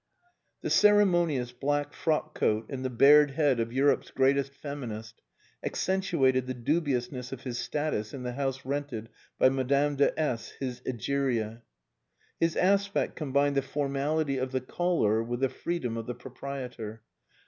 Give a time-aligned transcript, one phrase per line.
[0.61, 5.21] The ceremonious black frock coat and the bared head of Europe's greatest feminist
[5.63, 10.81] accentuated the dubiousness of his status in the house rented by Madame de S, his
[10.87, 11.61] Egeria.
[12.39, 17.03] His aspect combined the formality of the caller with the freedom of the proprietor.